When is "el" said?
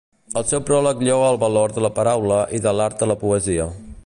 0.39-0.45, 1.35-1.39